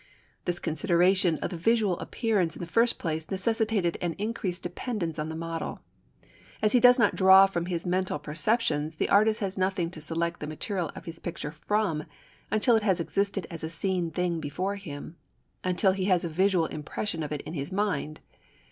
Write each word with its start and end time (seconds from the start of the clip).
This 0.45 0.57
consideration 0.57 1.37
of 1.43 1.51
the 1.51 1.57
visual 1.57 1.99
appearance 1.99 2.55
in 2.55 2.59
the 2.59 2.65
first 2.65 2.97
place 2.97 3.29
necessitated 3.29 3.99
an 4.01 4.13
increased 4.13 4.63
dependence 4.63 5.19
on 5.19 5.29
the 5.29 5.35
model. 5.35 5.79
As 6.59 6.71
he 6.71 6.79
does 6.79 6.97
not 6.97 7.13
now 7.13 7.17
draw 7.17 7.45
from 7.45 7.67
his 7.67 7.85
mental 7.85 8.17
perceptions 8.17 8.95
the 8.95 9.09
artist 9.09 9.41
has 9.41 9.59
nothing 9.59 9.91
to 9.91 10.01
select 10.01 10.39
the 10.39 10.47
material 10.47 10.89
of 10.95 11.05
his 11.05 11.19
picture 11.19 11.51
from 11.51 12.05
until 12.49 12.75
it 12.75 12.81
has 12.81 12.99
existed 12.99 13.45
as 13.51 13.63
a 13.63 13.69
seen 13.69 14.09
thing 14.09 14.39
before 14.39 14.75
him: 14.77 15.17
until 15.63 15.91
he 15.91 16.05
has 16.05 16.25
a 16.25 16.29
visual 16.29 16.65
impression 16.65 17.21
of 17.21 17.31
it 17.31 17.41
in 17.41 17.53
his 17.53 17.71
mind. 17.71 18.21